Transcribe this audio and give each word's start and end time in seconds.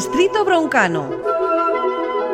Distrito 0.00 0.46
Broncano 0.46 1.10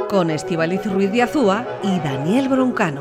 con 0.09 0.30
Estivaliz 0.30 0.87
Ruiz 0.87 1.11
de 1.11 1.22
Azúa 1.22 1.67
y 1.83 1.99
Daniel 1.99 2.49
Broncano. 2.49 3.01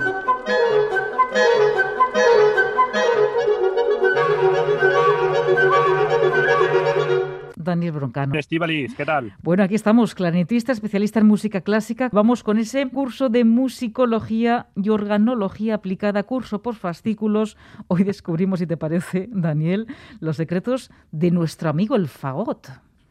Daniel 7.55 7.91
Broncano. 7.91 8.39
Estivaliz, 8.39 8.96
¿qué 8.96 9.05
tal? 9.05 9.36
Bueno, 9.43 9.62
aquí 9.62 9.75
estamos, 9.75 10.16
clarinetista, 10.16 10.71
especialista 10.71 11.20
en 11.20 11.27
música 11.27 11.61
clásica. 11.61 12.09
Vamos 12.11 12.41
con 12.41 12.57
ese 12.57 12.89
curso 12.89 13.29
de 13.29 13.43
musicología 13.43 14.70
y 14.75 14.89
organología 14.89 15.75
aplicada, 15.75 16.23
curso 16.23 16.63
por 16.63 16.73
fascículos. 16.73 17.55
Hoy 17.88 18.04
descubrimos, 18.04 18.57
si 18.57 18.66
te 18.66 18.77
parece, 18.77 19.29
Daniel, 19.32 19.86
los 20.20 20.38
secretos 20.38 20.89
de 21.12 21.30
nuestro 21.30 21.70
amigo 21.70 21.95
el 21.95 22.08
fagot. 22.08 22.68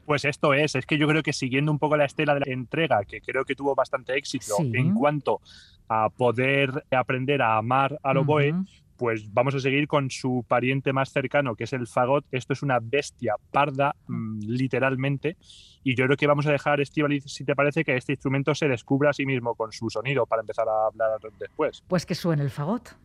Pues 0.06 0.24
esto 0.24 0.54
es, 0.54 0.74
es 0.74 0.86
que 0.86 0.98
yo 0.98 1.08
creo 1.08 1.22
que 1.22 1.32
siguiendo 1.32 1.72
un 1.72 1.78
poco 1.78 1.96
la 1.96 2.04
estela 2.04 2.34
de 2.34 2.40
la 2.40 2.52
entrega, 2.52 3.04
que 3.04 3.20
creo 3.20 3.44
que 3.44 3.54
tuvo 3.54 3.74
bastante 3.74 4.16
éxito 4.16 4.56
en 4.60 4.94
cuanto 4.94 5.40
a 5.88 6.08
poder 6.10 6.84
aprender 6.90 7.42
a 7.42 7.56
amar 7.56 7.98
al 8.02 8.18
oboe, 8.18 8.54
pues 8.96 9.32
vamos 9.32 9.54
a 9.54 9.60
seguir 9.60 9.88
con 9.88 10.10
su 10.10 10.44
pariente 10.46 10.92
más 10.92 11.10
cercano, 11.10 11.54
que 11.56 11.64
es 11.64 11.72
el 11.72 11.86
fagot. 11.86 12.24
Esto 12.30 12.52
es 12.52 12.62
una 12.62 12.78
bestia 12.80 13.34
parda, 13.50 13.94
mm, 14.06 14.40
literalmente. 14.46 15.36
Y 15.82 15.94
yo 15.94 16.04
creo 16.06 16.16
que 16.16 16.26
vamos 16.26 16.46
a 16.46 16.52
dejar, 16.52 16.80
Estivaliz, 16.80 17.24
si 17.24 17.44
te 17.44 17.54
parece, 17.54 17.84
que 17.84 17.96
este 17.96 18.12
instrumento 18.12 18.54
se 18.54 18.68
descubra 18.68 19.10
a 19.10 19.12
sí 19.12 19.26
mismo 19.26 19.54
con 19.54 19.72
su 19.72 19.90
sonido 19.90 20.26
para 20.26 20.40
empezar 20.40 20.66
a 20.68 20.86
hablar 20.86 21.18
después. 21.38 21.82
Pues 21.88 22.06
que 22.06 22.14
suene 22.14 22.42
el 22.42 22.50
fagot. 22.50 22.96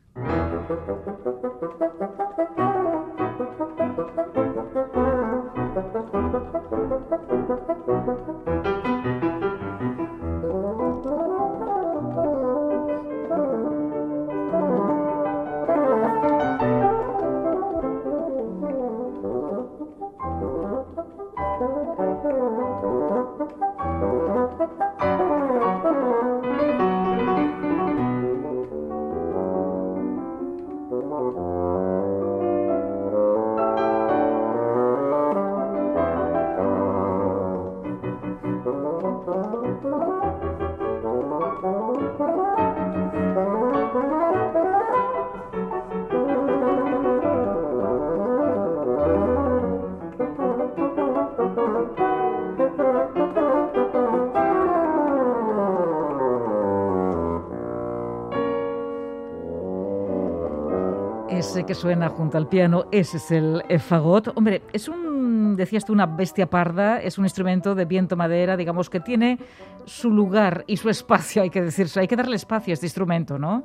Que 61.66 61.76
suena 61.76 62.10
junto 62.10 62.38
al 62.38 62.48
piano, 62.48 62.86
ese 62.92 63.18
es 63.18 63.32
el 63.32 63.64
fagot. 63.80 64.30
Hombre, 64.36 64.64
es 64.74 64.88
un, 64.88 65.56
decías 65.56 65.86
tú, 65.86 65.94
una 65.94 66.06
bestia 66.06 66.48
parda, 66.48 67.02
es 67.02 67.18
un 67.18 67.26
instrumento 67.26 67.76
de 67.76 67.86
viento 67.86 68.16
madera, 68.16 68.58
digamos, 68.58 68.90
que 68.90 69.00
tiene 69.00 69.38
su 69.86 70.10
lugar 70.10 70.64
y 70.68 70.78
su 70.78 70.90
espacio, 70.90 71.42
hay 71.42 71.50
que 71.50 71.62
decirse, 71.62 72.00
hay 72.00 72.08
que 72.08 72.16
darle 72.16 72.36
espacio 72.36 72.72
a 72.72 72.76
este 72.76 72.86
instrumento, 72.86 73.38
¿no? 73.38 73.64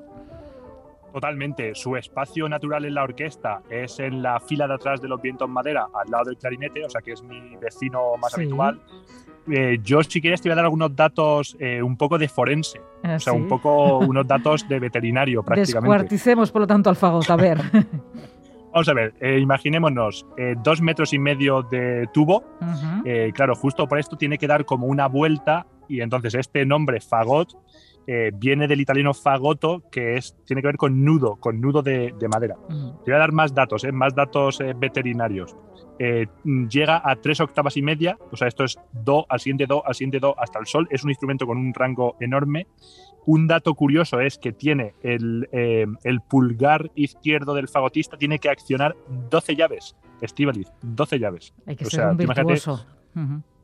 Totalmente. 1.15 1.77
Su 1.77 1.95
espacio 1.95 2.49
natural 2.49 2.85
en 2.87 2.95
la 2.95 3.05
orquesta 3.05 3.63
es 3.71 4.01
en 4.01 4.21
la 4.21 4.41
fila 4.41 4.67
de 4.67 4.75
atrás 4.75 5.01
de 5.01 5.07
los 5.07 5.23
vientos 5.23 5.49
madera, 5.49 5.87
al 5.95 6.11
lado 6.11 6.25
del 6.25 6.37
clarinete, 6.37 6.85
o 6.85 6.91
sea 6.91 7.03
que 7.03 7.13
es 7.13 7.23
mi 7.23 7.55
vecino 7.55 8.17
más 8.21 8.35
habitual. 8.35 8.81
Eh, 9.49 9.79
yo, 9.81 10.03
si 10.03 10.21
quieres, 10.21 10.43
te 10.43 10.49
voy 10.49 10.55
a 10.55 10.57
dar 10.57 10.65
algunos 10.65 10.97
datos 10.97 11.57
eh, 11.61 11.81
un 11.81 11.97
poco 11.97 12.19
de 12.19 12.27
forense. 12.27 12.81
o 13.05 13.21
sea, 13.21 13.33
un 13.33 13.47
poco 13.47 13.99
unos 13.99 14.27
datos 14.27 14.67
de 14.69 14.81
veterinario, 14.81 15.41
prácticamente. 15.45 15.89
Descuarticemos, 15.89 16.51
por 16.51 16.63
lo 16.63 16.67
tanto, 16.67 16.91
al 16.91 16.97
fagot. 16.97 17.31
A 17.31 17.37
ver. 17.37 17.61
Vamos 18.73 18.89
a 18.89 18.93
ver, 18.93 19.15
eh, 19.21 19.39
imaginémonos 19.39 20.27
dos 20.65 20.81
metros 20.81 21.13
y 21.13 21.21
medio 21.21 21.63
de 21.63 22.09
tubo. 22.13 22.43
claro, 23.35 23.55
justo 23.55 23.87
por 23.87 24.01
esto 24.01 24.17
tiene 24.17 24.37
que 24.37 24.49
dar 24.49 24.65
como 24.65 24.89
una 24.89 25.07
vuelta 25.07 25.65
y 25.89 26.01
entonces 26.01 26.35
este 26.35 26.67
nombre 26.67 27.01
fagot 27.01 27.55
viene 28.35 28.69
del 28.69 28.81
italiano 28.81 29.15
fagotto, 29.15 29.83
que 29.91 30.17
es, 30.17 30.37
tiene 30.45 30.63
que 30.63 30.69
ver 30.69 30.77
con 30.77 31.05
nudo, 31.05 31.37
con 31.37 31.61
nudo 31.61 31.83
de, 31.83 32.15
madera. 32.31 32.57
Te 32.69 33.11
voy 33.11 33.15
a 33.15 33.19
dar 33.19 33.33
más 33.33 33.55
datos, 33.55 33.85
más 33.93 34.15
datos 34.15 34.59
veterinarios. 34.77 35.57
Eh, 35.99 36.27
llega 36.69 37.01
a 37.05 37.15
tres 37.17 37.41
octavas 37.41 37.77
y 37.77 37.83
media, 37.83 38.19
o 38.33 38.37
sea, 38.37 38.49
esto 38.49 38.65
es 38.65 38.77
do 38.93 39.27
al 39.29 39.39
siguiente 39.39 39.67
do 39.67 39.87
al 39.87 39.95
siguiente 39.95 40.19
do 40.19 40.35
hasta 40.41 40.59
el 40.59 40.67
sol, 40.67 40.89
es 40.91 41.05
un 41.05 41.11
instrumento 41.11 41.47
con 41.47 41.57
un 41.59 41.73
rango 41.73 42.17
enorme. 42.21 42.67
Un 43.27 43.47
dato 43.47 43.75
curioso 43.75 44.21
es 44.21 44.37
que 44.37 44.53
tiene 44.53 44.95
el, 45.03 45.49
eh, 45.53 45.87
el 46.03 46.21
pulgar 46.21 46.91
izquierdo 46.95 47.55
del 47.55 47.69
fagotista, 47.69 48.19
tiene 48.19 48.39
que 48.39 48.51
accionar 48.51 48.97
12 49.31 49.57
llaves, 49.57 49.97
Estivaliz, 50.21 50.71
12 50.83 51.19
llaves. 51.19 51.55
Hay 51.65 51.77
que 51.77 51.87
ser 51.87 52.07
un 52.07 52.17
virtuoso. 52.17 52.85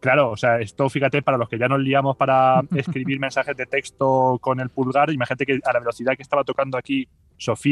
Claro, 0.00 0.30
o 0.30 0.36
sea, 0.36 0.60
esto 0.60 0.88
fíjate, 0.88 1.22
para 1.22 1.36
los 1.36 1.48
que 1.48 1.58
ya 1.58 1.68
nos 1.68 1.80
liamos 1.80 2.16
para 2.16 2.62
escribir 2.74 3.20
mensajes 3.20 3.56
de 3.56 3.66
texto 3.66 4.38
con 4.40 4.58
el 4.60 4.70
pulgar, 4.70 5.10
imagínate 5.10 5.46
que 5.46 5.60
a 5.62 5.72
la 5.72 5.78
velocidad 5.78 6.16
que 6.16 6.22
estaba 6.22 6.42
tocando 6.42 6.78
aquí 6.78 7.06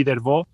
Dervaux, 0.05 0.49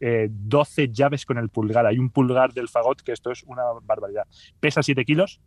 12 0.00 0.82
eh, 0.82 0.90
llaves 0.92 1.24
con 1.24 1.38
el 1.38 1.48
pulgar. 1.48 1.86
Hay 1.86 1.98
un 1.98 2.10
pulgar 2.10 2.52
del 2.52 2.68
fagot 2.68 3.02
que 3.02 3.12
esto 3.12 3.30
es 3.30 3.42
una 3.44 3.62
barbaridad. 3.82 4.26
Pesa 4.60 4.82
7 4.82 5.04
kilos. 5.04 5.40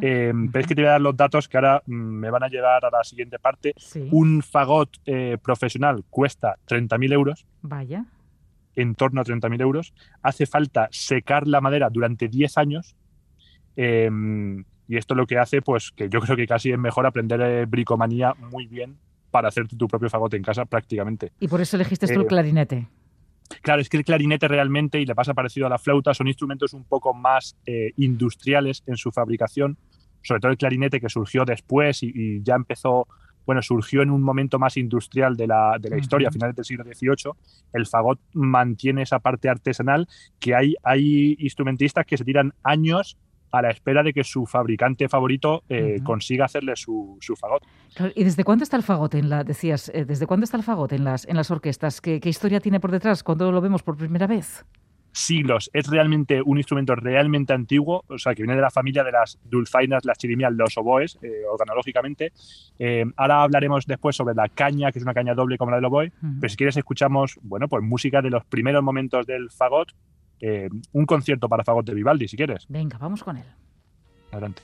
Eh, 0.00 0.32
pero 0.52 0.60
es 0.60 0.66
que 0.66 0.74
te 0.74 0.82
voy 0.82 0.88
a 0.88 0.92
dar 0.92 1.00
los 1.00 1.16
datos 1.16 1.48
que 1.48 1.56
ahora 1.56 1.82
mm, 1.86 1.92
me 1.92 2.30
van 2.30 2.42
a 2.42 2.48
llevar 2.48 2.84
a 2.84 2.90
la 2.90 3.04
siguiente 3.04 3.38
parte. 3.38 3.74
Un 4.10 4.42
fagot 4.42 4.90
eh, 5.06 5.38
profesional 5.42 6.04
cuesta 6.08 6.56
30.000 6.66 7.12
euros. 7.12 7.46
Vaya. 7.62 8.04
En 8.74 8.94
torno 8.94 9.20
a 9.20 9.24
30.000 9.24 9.60
euros. 9.60 9.94
Hace 10.22 10.46
falta 10.46 10.88
secar 10.90 11.46
la 11.46 11.60
madera 11.60 11.90
durante 11.90 12.28
10 12.28 12.58
años. 12.58 12.96
Y 14.90 14.96
esto 14.96 15.14
lo 15.14 15.24
que 15.24 15.38
hace, 15.38 15.62
pues 15.62 15.92
que 15.92 16.08
yo 16.08 16.18
creo 16.18 16.36
que 16.36 16.48
casi 16.48 16.72
es 16.72 16.78
mejor 16.78 17.06
aprender 17.06 17.64
bricomanía 17.66 18.34
muy 18.50 18.66
bien 18.66 18.96
para 19.30 19.46
hacerte 19.46 19.76
tu 19.76 19.86
propio 19.86 20.10
fagot 20.10 20.34
en 20.34 20.42
casa 20.42 20.64
prácticamente. 20.64 21.30
Y 21.38 21.46
por 21.46 21.60
eso 21.60 21.76
elegiste 21.76 22.12
tú 22.12 22.22
el 22.22 22.26
clarinete. 22.26 22.88
Claro, 23.62 23.80
es 23.80 23.88
que 23.88 23.98
el 23.98 24.04
clarinete 24.04 24.48
realmente, 24.48 25.00
y 25.00 25.06
le 25.06 25.14
pasa 25.14 25.32
parecido 25.32 25.68
a 25.68 25.70
la 25.70 25.78
flauta, 25.78 26.12
son 26.12 26.26
instrumentos 26.26 26.72
un 26.72 26.82
poco 26.82 27.14
más 27.14 27.56
eh, 27.66 27.92
industriales 27.98 28.82
en 28.84 28.96
su 28.96 29.12
fabricación, 29.12 29.78
sobre 30.22 30.40
todo 30.40 30.50
el 30.50 30.58
clarinete 30.58 31.00
que 31.00 31.08
surgió 31.08 31.44
después 31.44 32.02
y, 32.02 32.42
ya 32.42 32.56
empezó, 32.56 33.06
bueno, 33.46 33.62
surgió 33.62 34.02
en 34.02 34.10
un 34.10 34.22
momento 34.22 34.58
más 34.58 34.76
industrial 34.76 35.36
de 35.36 35.46
la, 35.46 35.76
de 35.80 35.90
la 35.90 35.98
historia, 35.98 36.30
a 36.30 36.32
finales 36.32 36.56
del 36.56 36.64
siglo 36.64 36.82
XVIII. 36.82 37.32
El 37.74 37.86
fagot 37.86 38.18
mantiene 38.32 39.02
esa 39.02 39.20
parte 39.20 39.48
artesanal 39.48 40.08
que 40.40 40.56
hay, 40.56 40.74
hay 40.82 41.36
instrumentistas 41.38 42.04
que 42.06 42.16
se 42.16 42.24
tiran 42.24 42.54
años 42.64 43.16
a 43.50 43.62
la 43.62 43.70
espera 43.70 44.02
de 44.02 44.12
que 44.12 44.24
su 44.24 44.46
fabricante 44.46 45.08
favorito 45.08 45.62
eh, 45.68 45.98
consiga 46.04 46.44
hacerle 46.44 46.76
su, 46.76 47.18
fagot. 47.38 47.62
¿Y 48.14 48.24
desde 48.24 48.44
cuándo 48.44 48.64
está 48.64 48.76
el 48.76 48.82
fagot 48.82 49.14
en 49.14 49.28
la, 49.28 49.44
decías, 49.44 49.90
eh, 49.94 50.04
desde 50.04 50.26
cuándo 50.26 50.44
está 50.44 50.56
el 50.56 50.62
fagot 50.62 50.92
en 50.92 51.04
las, 51.04 51.26
en 51.26 51.36
las 51.36 51.50
orquestas? 51.50 52.00
¿Qué, 52.00 52.20
historia 52.24 52.60
tiene 52.60 52.80
por 52.80 52.90
detrás? 52.90 53.22
¿Cuándo 53.22 53.50
lo 53.50 53.60
vemos 53.60 53.82
por 53.82 53.96
primera 53.96 54.26
vez? 54.26 54.64
Siglos. 55.12 55.68
Es 55.72 55.88
realmente 55.88 56.40
un 56.40 56.58
instrumento 56.58 56.94
realmente 56.94 57.52
antiguo, 57.52 58.04
o 58.06 58.16
sea, 58.16 58.32
que 58.32 58.44
viene 58.44 58.54
de 58.54 58.62
la 58.62 58.70
familia 58.70 59.02
de 59.02 59.10
las 59.10 59.40
dulzainas, 59.44 60.04
las 60.04 60.16
chirimias, 60.18 60.52
los 60.52 60.78
oboes, 60.78 61.18
eh, 61.20 61.42
organológicamente. 61.50 62.32
ahora 63.16 63.42
hablaremos 63.42 63.86
después 63.86 64.14
sobre 64.14 64.36
la 64.36 64.48
caña, 64.48 64.92
que 64.92 65.00
es 65.00 65.04
una 65.04 65.14
caña 65.14 65.34
doble 65.34 65.58
como 65.58 65.72
la 65.72 65.78
del 65.78 65.86
oboe, 65.86 66.12
pero 66.40 66.48
si 66.48 66.56
quieres 66.56 66.76
escuchamos, 66.76 67.40
bueno, 67.42 67.66
pues 67.66 67.82
música 67.82 68.22
de 68.22 68.30
los 68.30 68.44
primeros 68.44 68.84
momentos 68.84 69.26
del 69.26 69.50
fagot, 69.50 69.92
eh, 70.40 70.68
un 70.92 71.06
concierto 71.06 71.48
para 71.48 71.64
fagot 71.64 71.84
de 71.86 71.94
Vivaldi, 71.94 72.28
si 72.28 72.36
quieres. 72.36 72.66
Venga, 72.68 72.98
vamos 72.98 73.22
con 73.22 73.36
él. 73.36 73.46
Adelante. 74.32 74.62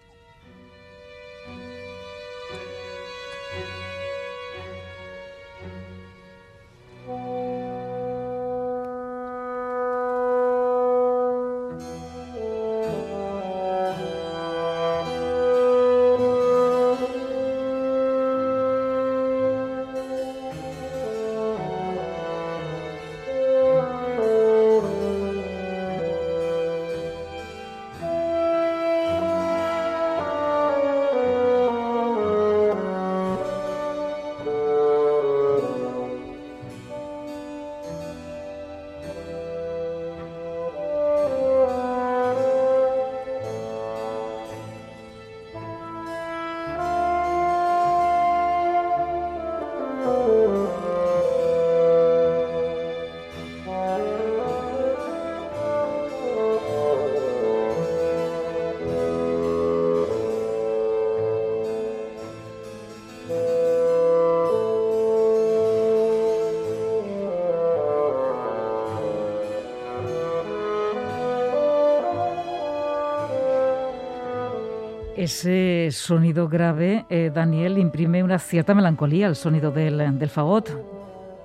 Ese 75.27 75.89
sonido 75.91 76.49
grave, 76.49 77.05
eh, 77.11 77.33
Daniel, 77.35 77.79
imprime 77.79 78.23
una 78.23 78.39
cierta 78.39 78.77
melancolía 78.77 79.27
al 79.27 79.35
sonido 79.35 79.73
del, 79.73 80.21
del 80.21 80.31
fagot. 80.31 80.71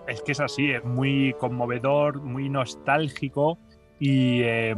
Es 0.07 0.22
que 0.22 0.33
es 0.33 0.39
así, 0.39 0.69
es 0.69 0.86
muy 0.86 1.33
conmovedor, 1.39 2.22
muy 2.22 2.48
nostálgico 2.48 3.57
y 4.00 4.44
eh, 4.44 4.75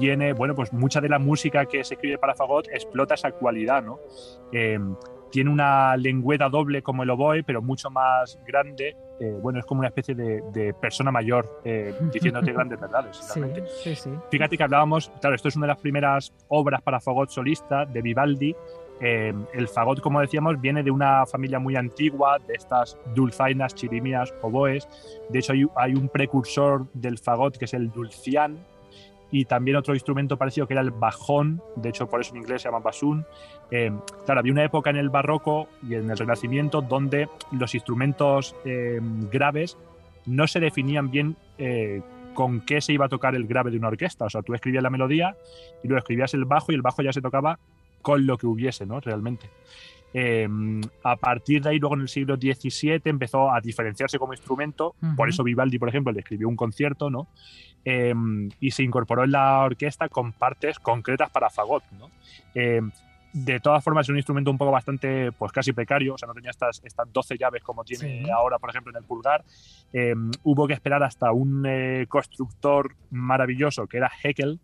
viene, 0.00 0.32
bueno, 0.32 0.54
pues 0.54 0.72
mucha 0.72 1.02
de 1.02 1.10
la 1.10 1.18
música 1.18 1.66
que 1.66 1.84
se 1.84 1.96
escribe 1.96 2.16
para 2.16 2.34
fagot 2.34 2.66
explota 2.68 3.12
esa 3.12 3.30
cualidad, 3.30 3.82
¿no? 3.82 3.98
Eh, 4.50 4.78
tiene 5.30 5.50
una 5.50 5.94
lengüeta 5.98 6.48
doble 6.48 6.80
como 6.80 7.02
el 7.02 7.10
oboe, 7.10 7.42
pero 7.42 7.60
mucho 7.60 7.90
más 7.90 8.38
grande. 8.46 8.96
Eh, 9.18 9.38
bueno, 9.40 9.58
es 9.58 9.64
como 9.64 9.80
una 9.80 9.88
especie 9.88 10.14
de, 10.14 10.74
persona 10.80 11.10
mayor 11.10 11.60
eh, 11.64 11.94
diciéndote 12.12 12.52
grandes 12.52 12.80
verdades. 12.80 13.16
Sí, 13.16 13.40
sí, 13.82 13.96
sí. 13.96 14.10
Fíjate 14.30 14.56
que 14.56 14.62
hablábamos, 14.62 15.10
claro, 15.20 15.34
esto 15.36 15.48
es 15.48 15.56
una 15.56 15.66
de 15.66 15.72
las 15.72 15.80
primeras 15.80 16.32
obras 16.48 16.82
para 16.82 17.00
fagot 17.00 17.30
solista 17.30 17.86
de 17.86 18.02
Vivaldi. 18.02 18.54
Eh, 19.00 19.34
el 19.52 19.68
fagot, 19.68 20.00
como 20.00 20.20
decíamos, 20.20 20.60
viene 20.60 20.82
de 20.82 20.90
una 20.90 21.26
familia 21.26 21.58
muy 21.58 21.76
antigua, 21.76 22.38
de 22.46 22.54
estas 22.54 22.98
dulzainas, 23.14 23.74
chirimias, 23.74 24.32
oboes. 24.42 24.88
De 25.28 25.38
hecho, 25.38 25.52
hay, 25.52 25.66
hay 25.76 25.94
un 25.94 26.08
precursor 26.08 26.86
del 26.94 27.18
fagot 27.18 27.56
que 27.56 27.66
es 27.66 27.74
el 27.74 27.90
dulcián, 27.90 28.58
y 29.30 29.44
también 29.44 29.76
otro 29.76 29.94
instrumento 29.94 30.36
parecido 30.36 30.66
que 30.66 30.74
era 30.74 30.82
el 30.82 30.90
bajón, 30.90 31.60
de 31.76 31.88
hecho 31.88 32.08
por 32.08 32.20
eso 32.20 32.32
en 32.34 32.42
inglés 32.42 32.62
se 32.62 32.68
llama 32.68 32.78
basún. 32.78 33.26
Eh, 33.70 33.92
claro, 34.24 34.40
había 34.40 34.52
una 34.52 34.64
época 34.64 34.90
en 34.90 34.96
el 34.96 35.10
barroco 35.10 35.68
y 35.86 35.94
en 35.94 36.10
el 36.10 36.16
renacimiento 36.16 36.80
donde 36.80 37.28
los 37.52 37.74
instrumentos 37.74 38.54
eh, 38.64 39.00
graves 39.30 39.76
no 40.26 40.46
se 40.46 40.60
definían 40.60 41.10
bien 41.10 41.36
eh, 41.58 42.02
con 42.34 42.60
qué 42.60 42.80
se 42.80 42.92
iba 42.92 43.06
a 43.06 43.08
tocar 43.08 43.34
el 43.34 43.46
grave 43.46 43.70
de 43.70 43.78
una 43.78 43.88
orquesta. 43.88 44.26
O 44.26 44.30
sea, 44.30 44.42
tú 44.42 44.54
escribías 44.54 44.82
la 44.82 44.90
melodía 44.90 45.36
y 45.82 45.88
luego 45.88 45.98
escribías 45.98 46.34
el 46.34 46.44
bajo 46.44 46.70
y 46.70 46.74
el 46.74 46.82
bajo 46.82 47.02
ya 47.02 47.12
se 47.12 47.20
tocaba 47.20 47.58
con 48.02 48.26
lo 48.26 48.38
que 48.38 48.46
hubiese, 48.46 48.86
¿no? 48.86 49.00
Realmente. 49.00 49.50
a 51.02 51.16
partir 51.16 51.62
de 51.62 51.70
ahí, 51.70 51.78
luego 51.78 51.96
en 51.96 52.02
el 52.02 52.08
siglo 52.08 52.36
XVII 52.36 53.02
empezó 53.04 53.52
a 53.52 53.60
diferenciarse 53.60 54.18
como 54.18 54.32
instrumento, 54.32 54.94
por 55.16 55.28
eso 55.28 55.42
Vivaldi, 55.42 55.78
por 55.78 55.88
ejemplo, 55.88 56.12
le 56.12 56.20
escribió 56.20 56.48
un 56.48 56.56
concierto, 56.56 57.10
¿no? 57.10 57.28
Em, 57.88 58.48
y 58.58 58.72
se 58.72 58.82
incorporó 58.82 59.22
en 59.22 59.30
la 59.30 59.60
orquesta 59.60 60.08
con 60.08 60.32
partes 60.32 60.80
concretas 60.80 61.30
para 61.30 61.50
fagot. 61.50 61.84
¿no? 61.92 62.10
Em, 62.52 62.90
de 63.32 63.60
todas 63.60 63.84
formas 63.84 64.06
es 64.06 64.08
un 64.08 64.16
instrumento 64.16 64.50
un 64.50 64.58
poco 64.58 64.72
bastante, 64.72 65.30
pues 65.30 65.52
casi 65.52 65.72
precario, 65.72 66.14
o 66.14 66.18
sea, 66.18 66.26
no 66.26 66.34
tenía 66.34 66.50
estas, 66.50 66.82
estas 66.82 67.12
12 67.12 67.38
llaves 67.38 67.62
como 67.62 67.84
tiene 67.84 68.28
ahora, 68.32 68.58
por 68.58 68.70
ejemplo, 68.70 68.90
en 68.90 68.96
el 68.96 69.04
pulgar. 69.04 69.44
Em, 69.92 70.32
hubo 70.42 70.66
que 70.66 70.72
esperar 70.74 71.04
hasta 71.04 71.30
un 71.30 71.64
eh, 71.64 72.06
constructor 72.08 72.96
maravilloso 73.10 73.86
que 73.86 73.98
era 73.98 74.10
Heckel, 74.20 74.58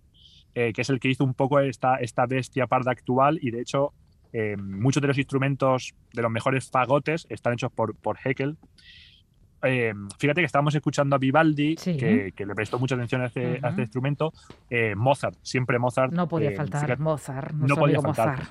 eh, 0.56 0.72
que 0.72 0.82
es 0.82 0.90
el 0.90 0.98
que 0.98 1.08
hizo 1.08 1.22
un 1.22 1.34
poco 1.34 1.60
esta, 1.60 1.98
esta 1.98 2.26
bestia 2.26 2.66
parda 2.66 2.90
actual 2.90 3.38
y 3.40 3.52
de 3.52 3.60
hecho 3.60 3.92
muchos 4.56 5.02
de 5.02 5.08
los 5.08 5.19
instrumentos 5.19 5.92
de 6.14 6.22
los 6.22 6.30
mejores 6.30 6.70
fagotes 6.70 7.26
están 7.28 7.52
hechos 7.52 7.70
por, 7.70 7.94
por 7.94 8.16
Heckel. 8.24 8.56
Eh, 9.62 9.94
fíjate 10.18 10.40
que 10.40 10.46
estábamos 10.46 10.74
escuchando 10.74 11.14
a 11.14 11.18
Vivaldi, 11.18 11.76
que, 11.76 12.32
le 12.36 12.54
prestó 12.54 12.78
mucha 12.78 12.94
atención 12.94 13.22
a 13.22 13.26
este, 13.26 13.56
este 13.56 13.82
instrumento. 13.82 14.32
Eh, 14.68 14.94
Mozart, 14.94 15.36
siempre 15.42 15.78
Mozart. 15.78 16.12
No 16.12 16.28
podía 16.28 16.50
eh, 16.50 16.56
faltar 16.56 16.98
Mozart. 16.98 17.52
No 17.52 17.76
podía 17.76 18.00
faltar. 18.00 18.42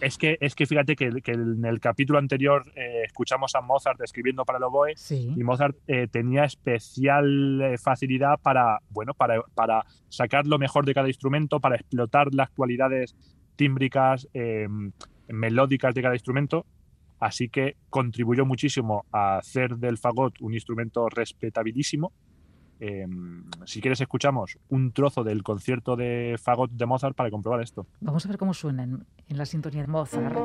es, 0.00 0.16
que, 0.18 0.38
es 0.40 0.54
que 0.54 0.66
fíjate 0.66 0.94
que, 0.94 1.06
en 1.26 1.64
el 1.64 1.80
capítulo 1.80 2.18
anterior 2.18 2.64
escuchamos 3.04 3.54
a 3.54 3.60
Mozart 3.60 4.00
escribiendo 4.02 4.44
para 4.44 4.58
el 4.58 4.64
oboe 4.64 4.94
y 5.10 5.42
Mozart 5.42 5.76
tenía 6.10 6.44
especial 6.44 7.76
facilidad 7.82 8.38
para, 8.40 8.78
bueno, 8.90 9.14
para, 9.14 9.40
para 9.54 9.84
sacar 10.08 10.46
lo 10.46 10.58
mejor 10.58 10.84
de 10.84 10.94
cada 10.94 11.08
instrumento, 11.08 11.60
para 11.60 11.76
explotar 11.76 12.32
las 12.32 12.50
cualidades 12.50 13.16
tímbricas, 13.56 14.28
melódicas 15.28 15.94
de 15.94 16.02
cada 16.02 16.14
instrumento 16.14 16.66
Así 17.18 17.48
que 17.48 17.76
contribuyó 17.90 18.44
muchísimo 18.44 19.04
a 19.12 19.38
hacer 19.38 19.76
del 19.76 19.98
fagot 19.98 20.40
un 20.40 20.54
instrumento 20.54 21.08
respetabilísimo. 21.08 22.12
Em, 22.78 23.44
si 23.64 23.80
quieres, 23.80 24.00
escuchamos 24.00 24.58
un 24.68 24.92
trozo 24.92 25.24
del 25.24 25.42
concierto 25.42 25.96
de 25.96 26.36
fagot 26.38 26.70
de 26.70 26.84
Mozart 26.86 27.16
para 27.16 27.30
comprobar 27.30 27.62
esto. 27.62 27.86
Vamos 28.00 28.26
a 28.26 28.28
ver 28.28 28.36
cómo 28.36 28.52
suena 28.52 28.82
en, 28.82 29.06
en 29.28 29.38
la 29.38 29.46
sintonía 29.46 29.82
de 29.82 29.88
Mozart. 29.88 30.36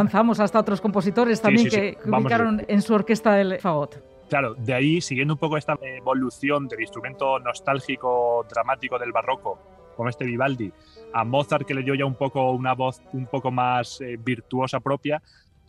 Avanzamos 0.00 0.40
hasta 0.40 0.58
otros 0.58 0.80
compositores 0.80 1.42
también 1.42 1.68
que, 1.68 1.98
ubicaron 2.06 2.62
en 2.66 2.80
su 2.80 2.94
orquesta 2.94 3.40
el 3.40 3.60
fagot. 3.60 4.02
Claro, 4.28 4.54
de 4.54 4.72
ahí, 4.72 5.00
siguiendo 5.00 5.34
un 5.34 5.38
poco 5.38 5.56
esta 5.56 5.76
evolución 5.82 6.68
del 6.68 6.80
instrumento 6.80 7.38
nostálgico, 7.40 8.46
dramático 8.48 8.98
del 8.98 9.12
barroco, 9.12 9.58
como 9.96 10.08
este 10.08 10.24
Vivaldi, 10.24 10.72
a 11.12 11.24
Mozart 11.24 11.66
que 11.66 11.74
le 11.74 11.82
dio 11.82 11.94
ya 11.94 12.06
un 12.06 12.14
poco 12.14 12.52
una 12.52 12.74
voz 12.74 13.02
un 13.12 13.26
poco 13.26 13.50
más 13.50 14.00
eh, 14.00 14.16
virtuosa 14.18 14.80
propia, 14.80 15.20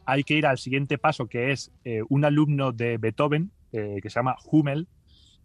hay 0.06 0.24
que 0.24 0.36
ir 0.36 0.46
al 0.46 0.58
siguiente 0.58 0.98
paso, 0.98 1.28
que 1.28 1.52
es 1.52 1.72
eh, 1.84 2.02
un 2.08 2.24
alumno 2.24 2.72
de 2.72 2.98
Beethoven, 2.98 3.52
eh, 3.74 4.00
que 4.02 4.10
se 4.10 4.20
llama 4.20 4.36
Hummel, 4.50 4.88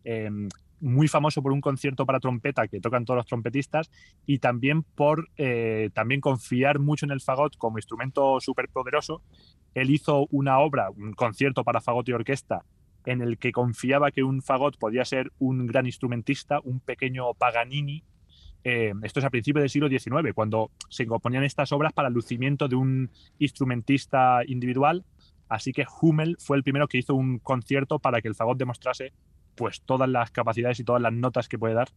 em, 0.04 0.48
muy 0.86 1.08
famoso 1.08 1.42
por 1.42 1.52
un 1.52 1.60
concierto 1.60 2.06
para 2.06 2.20
trompeta 2.20 2.68
que 2.68 2.80
tocan 2.80 3.04
todos 3.04 3.18
los 3.18 3.26
trompetistas 3.26 3.90
y 4.24 4.38
también 4.38 4.82
por 4.82 5.28
eh, 5.36 5.90
también 5.92 6.20
confiar 6.20 6.78
mucho 6.78 7.04
en 7.04 7.10
el 7.10 7.20
fagot 7.20 7.56
como 7.56 7.78
instrumento 7.78 8.40
súper 8.40 8.68
poderoso. 8.68 9.22
Él 9.74 9.90
hizo 9.90 10.26
una 10.30 10.60
obra, 10.60 10.90
un 10.90 11.12
concierto 11.12 11.64
para 11.64 11.80
fagot 11.80 12.08
y 12.08 12.12
orquesta, 12.12 12.64
en 13.04 13.20
el 13.20 13.36
que 13.36 13.52
confiaba 13.52 14.10
que 14.10 14.22
un 14.22 14.42
fagot 14.42 14.78
podía 14.78 15.04
ser 15.04 15.32
un 15.38 15.66
gran 15.66 15.86
instrumentista, 15.86 16.60
un 16.62 16.80
pequeño 16.80 17.34
Paganini. 17.34 18.04
Eh, 18.64 18.92
esto 19.02 19.20
es 19.20 19.26
a 19.26 19.30
principios 19.30 19.62
del 19.62 19.70
siglo 19.70 19.88
XIX, 19.88 20.32
cuando 20.34 20.70
se 20.88 21.06
componían 21.06 21.44
estas 21.44 21.72
obras 21.72 21.92
para 21.92 22.08
el 22.08 22.14
lucimiento 22.14 22.68
de 22.68 22.76
un 22.76 23.10
instrumentista 23.38 24.40
individual. 24.46 25.04
Así 25.48 25.72
que 25.72 25.84
Hummel 26.00 26.36
fue 26.40 26.56
el 26.56 26.64
primero 26.64 26.88
que 26.88 26.98
hizo 26.98 27.14
un 27.14 27.38
concierto 27.38 27.98
para 27.98 28.20
que 28.20 28.28
el 28.28 28.34
fagot 28.34 28.58
demostrase 28.58 29.12
pues 29.56 29.80
todas 29.80 30.08
las 30.08 30.30
capacidades 30.30 30.78
y 30.80 30.84
todas 30.84 31.02
las 31.02 31.12
notas 31.12 31.48
que 31.48 31.58
puede 31.58 31.74
dar 31.74 31.88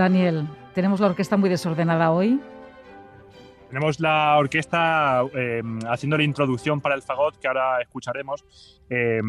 Daniel, 0.00 0.48
tenemos 0.74 0.98
la 0.98 1.08
orquesta 1.08 1.36
muy 1.36 1.50
desordenada 1.50 2.10
hoy. 2.10 2.40
Tenemos 3.68 4.00
la 4.00 4.38
orquesta 4.38 5.22
eh, 5.34 5.62
haciendo 5.90 6.16
la 6.16 6.22
introducción 6.22 6.80
para 6.80 6.94
el 6.94 7.02
fagot 7.02 7.36
que 7.36 7.46
ahora 7.46 7.82
escucharemos. 7.82 8.42
Eh, 8.88 9.20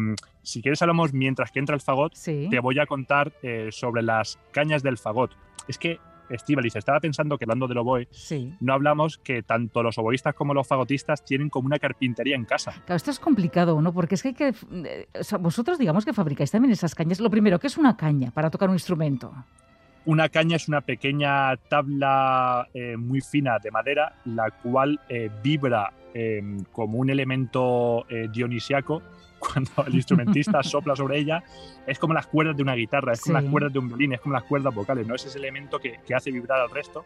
si 0.42 0.62
quieres 0.62 0.80
hablamos 0.80 1.12
mientras 1.12 1.50
que 1.52 1.58
entra 1.58 1.74
el 1.74 1.82
fagot, 1.82 2.14
te 2.14 2.58
voy 2.58 2.78
a 2.78 2.86
contar 2.86 3.34
eh, 3.42 3.68
sobre 3.70 4.00
las 4.00 4.38
cañas 4.50 4.82
del 4.82 4.96
fagot. 4.96 5.36
Es 5.68 5.76
que 5.76 6.00
Estivaliz, 6.30 6.74
estaba 6.74 7.00
pensando 7.00 7.36
que 7.36 7.44
hablando 7.44 7.68
del 7.68 7.76
oboe, 7.76 8.08
no 8.60 8.72
hablamos 8.72 9.18
que 9.18 9.42
tanto 9.42 9.82
los 9.82 9.98
oboístas 9.98 10.34
como 10.34 10.54
los 10.54 10.66
fagotistas 10.66 11.22
tienen 11.22 11.50
como 11.50 11.66
una 11.66 11.78
carpintería 11.78 12.34
en 12.34 12.46
casa. 12.46 12.72
Claro, 12.86 12.96
esto 12.96 13.10
es 13.10 13.20
complicado, 13.20 13.78
¿no? 13.82 13.92
Porque 13.92 14.14
es 14.14 14.22
que 14.22 14.28
hay 14.28 14.34
que. 14.34 14.54
vosotros, 15.38 15.78
digamos 15.78 16.06
que 16.06 16.14
fabricáis 16.14 16.50
también 16.50 16.72
esas 16.72 16.94
cañas. 16.94 17.20
Lo 17.20 17.28
primero, 17.28 17.58
¿qué 17.58 17.66
es 17.66 17.76
una 17.76 17.98
caña 17.98 18.30
para 18.30 18.48
tocar 18.48 18.70
un 18.70 18.76
instrumento? 18.76 19.34
Una 20.04 20.28
caña 20.28 20.56
es 20.56 20.66
una 20.66 20.80
pequeña 20.80 21.56
tabla 21.68 22.68
eh, 22.74 22.96
muy 22.96 23.20
fina 23.20 23.58
de 23.60 23.70
madera, 23.70 24.16
la 24.24 24.50
cual 24.50 24.98
eh, 25.08 25.30
vibra 25.42 25.92
em, 26.12 26.64
como 26.72 26.98
un 26.98 27.08
elemento 27.08 28.04
eh, 28.08 28.28
dionisiaco 28.32 29.00
cuando 29.38 29.70
el 29.86 29.94
instrumentista 29.94 30.60
sopla 30.64 30.96
sobre 30.96 31.18
ella. 31.18 31.44
Es 31.86 32.00
como 32.00 32.14
las 32.14 32.26
cuerdas 32.26 32.56
de 32.56 32.64
una 32.64 32.74
guitarra, 32.74 33.12
es 33.12 33.20
como 33.20 33.40
las 33.40 33.48
cuerdas 33.48 33.72
de 33.72 33.78
un 33.78 33.88
violín, 33.88 34.12
es 34.12 34.20
como 34.20 34.34
las 34.34 34.42
cuerdas 34.42 34.74
vocales, 34.74 35.06
¿no? 35.06 35.14
Es 35.14 35.24
ese 35.24 35.38
elemento 35.38 35.78
que, 35.78 35.98
hace 36.14 36.32
vibrar 36.32 36.60
al 36.60 36.70
resto. 36.70 37.04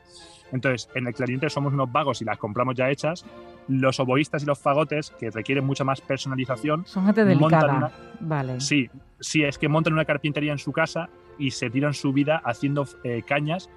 Entonces, 0.53 0.89
en 0.95 1.07
el 1.07 1.15
clarinete 1.15 1.51
somos 1.51 1.75
unos 1.75 1.93
vagos 1.93 2.23
y 2.23 2.25
las 2.25 2.39
compramos 2.39 2.75
ya 2.77 2.89
hechas. 2.89 3.27
Los 3.69 4.01
oboístas 4.01 4.43
y 4.43 4.47
los 4.47 4.59
fagotes, 4.59 5.11
que 5.11 5.31
requieren 5.31 5.65
mucha 5.65 5.85
más 5.85 6.01
personalización, 6.01 6.87
son 6.87 7.05
gente 7.07 7.25
delicada. 7.27 7.93
vale. 8.21 8.61
Sí, 8.61 8.89
sí, 9.21 9.43
es 9.43 9.59
que 9.59 9.69
montan 9.69 9.93
una 9.93 10.05
carpintería 10.05 10.53
en 10.53 10.59
su 10.59 10.73
casa 10.73 11.11
y 11.39 11.51
se 11.51 11.71
tiran 11.71 11.95
su 11.95 12.13
vida 12.13 12.41
haciendo 12.45 12.87
eh, 13.05 13.23
cañas, 13.27 13.71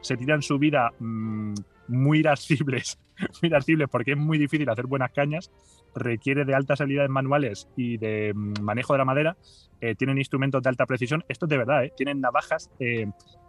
se 0.00 0.16
tiran 0.16 0.42
su 0.42 0.58
vida 0.58 0.92
mm, 0.98 1.54
muy 1.88 2.20
irascibles, 2.20 2.98
muy 3.42 3.48
irascibles 3.48 3.88
porque 3.88 4.12
es 4.12 4.18
muy 4.18 4.38
difícil 4.38 4.68
hacer 4.68 4.86
buenas 4.86 5.12
cañas, 5.12 5.50
requiere 5.94 6.44
de 6.44 6.54
altas 6.54 6.80
habilidades 6.80 7.10
manuales 7.10 7.68
y 7.76 7.96
de 7.98 8.32
mm, 8.34 8.62
manejo 8.62 8.94
de 8.94 8.98
la 8.98 9.04
madera, 9.04 9.36
eh, 9.80 9.94
tienen 9.94 10.18
instrumentos 10.18 10.62
de 10.62 10.68
alta 10.68 10.86
precisión, 10.86 11.24
esto 11.28 11.46
es 11.46 11.50
de 11.50 11.58
verdad, 11.58 11.84
eh, 11.84 11.92
tienen 11.96 12.20
navajas, 12.20 12.70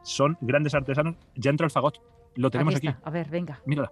son 0.03 0.37
grandes 0.41 0.75
artesanos, 0.75 1.15
ya 1.35 1.49
entra 1.49 1.65
el 1.65 1.71
fagot, 1.71 2.01
lo 2.35 2.49
tenemos 2.49 2.75
aquí. 2.75 2.89
A 3.03 3.09
ver, 3.09 3.29
venga. 3.29 3.59
Mírala. 3.65 3.91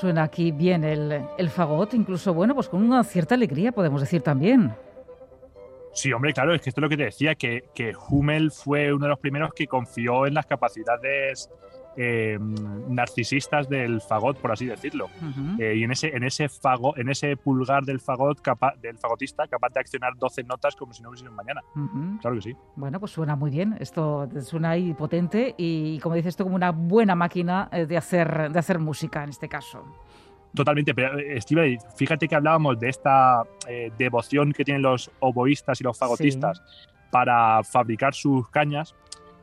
Suena 0.00 0.22
aquí 0.22 0.52
bien 0.52 0.84
el, 0.84 1.24
el 1.38 1.50
fagot, 1.50 1.94
incluso, 1.94 2.32
bueno, 2.32 2.54
pues 2.54 2.68
con 2.68 2.82
una 2.82 3.02
cierta 3.02 3.34
alegría, 3.34 3.72
podemos 3.72 4.00
decir 4.00 4.22
también. 4.22 4.72
Sí, 5.92 6.12
hombre, 6.12 6.32
claro, 6.32 6.54
es 6.54 6.60
que 6.60 6.70
esto 6.70 6.80
es 6.80 6.82
lo 6.82 6.88
que 6.88 6.96
te 6.96 7.04
decía, 7.04 7.34
que, 7.34 7.64
que 7.74 7.94
Hummel 8.08 8.52
fue 8.52 8.92
uno 8.92 9.06
de 9.06 9.10
los 9.10 9.18
primeros 9.18 9.52
que 9.52 9.66
confió 9.66 10.26
en 10.26 10.34
las 10.34 10.46
capacidades 10.46 11.50
Em, 12.00 12.54
narcisistas 12.94 13.68
del 13.68 14.00
fagot, 14.00 14.38
por 14.38 14.52
así 14.52 14.66
decirlo. 14.66 15.08
Eh, 15.58 15.74
y 15.78 15.82
en 15.82 15.90
ese, 15.90 16.14
en, 16.14 16.22
ese 16.22 16.48
fago, 16.48 16.96
en 16.96 17.08
ese 17.08 17.36
pulgar 17.36 17.84
del 17.84 17.98
fagot, 17.98 18.40
del 18.80 18.96
fagotista, 18.98 19.48
capaz 19.48 19.70
de 19.70 19.80
accionar 19.80 20.16
12 20.16 20.44
notas 20.44 20.76
como 20.76 20.92
si 20.92 21.02
no 21.02 21.08
hubiese 21.08 21.28
mañana. 21.28 21.60
Claro 22.20 22.36
que 22.36 22.42
sí. 22.42 22.56
Bueno, 22.76 23.00
pues 23.00 23.10
suena 23.10 23.34
muy 23.34 23.50
bien. 23.50 23.76
Esto 23.80 24.28
suena 24.42 24.70
ahí 24.70 24.94
potente 24.94 25.56
y, 25.58 25.98
como 25.98 26.14
dices 26.14 26.28
esto 26.28 26.44
como 26.44 26.54
una 26.54 26.70
buena 26.70 27.16
máquina 27.16 27.68
eh, 27.72 27.84
de 27.84 27.96
hacer, 27.96 28.52
de 28.52 28.58
hacer 28.60 28.78
música 28.78 29.24
en 29.24 29.30
este 29.30 29.48
caso. 29.48 29.82
Totalmente, 30.54 30.94
pero 30.94 31.18
eh, 31.18 31.40
Steve, 31.40 31.78
fíjate 31.96 32.28
que 32.28 32.36
hablábamos 32.36 32.78
de 32.78 32.90
esta 32.90 33.42
devoción 33.98 34.52
que 34.52 34.64
tienen 34.64 34.82
los 34.82 35.10
oboístas 35.18 35.80
y 35.80 35.84
los 35.84 35.98
fagotistas 35.98 36.62
para 37.10 37.64
fabricar 37.64 38.14
sus 38.14 38.48
cañas. 38.50 38.94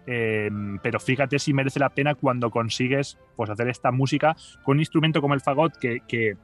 Em, 0.08 0.78
pero 0.80 1.00
fíjate 1.00 1.40
si 1.40 1.54
merece 1.54 1.80
la 1.80 1.90
pena 1.90 2.16
cuando 2.16 2.52
consigues 2.52 3.18
pues, 3.36 3.50
hacer 3.50 3.68
esta 3.70 3.92
música 3.92 4.36
con 4.64 4.78
un 4.78 4.80
instrumento 4.82 5.20
como 5.22 5.34
el 5.34 5.42
fagot 5.42 5.78
que, 5.78 6.38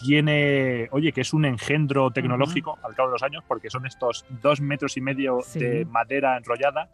tiene, 0.00 0.88
oye, 0.92 1.12
que 1.12 1.20
es 1.20 1.34
un 1.34 1.44
engendro 1.44 2.10
tecnológico 2.10 2.78
al 2.82 2.94
cabo 2.94 3.08
de 3.08 3.14
los 3.14 3.22
años, 3.22 3.44
porque 3.46 3.68
son 3.68 3.84
estos 3.84 4.24
dos 4.40 4.60
metros 4.60 4.96
y 4.96 5.00
medio 5.02 5.40
de 5.54 5.84
madera 5.84 6.38
enrollada, 6.38 6.88